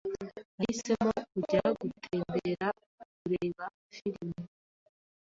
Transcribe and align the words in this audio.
Nahisemo 0.57 1.13
kujya 1.31 1.61
gutembera 1.79 2.67
kureba 3.19 3.65
firime. 3.93 4.41